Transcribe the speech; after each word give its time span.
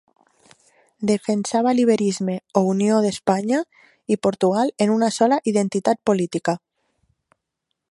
Defensava 1.09 1.73
l'Iberisme 1.79 2.37
o 2.61 2.63
unió 2.71 3.03
d'Espanya 3.03 3.61
i 4.15 4.19
Portugal 4.29 4.75
en 4.87 4.97
una 4.97 5.13
sola 5.21 5.41
identitat 5.53 6.05
política. 6.11 6.57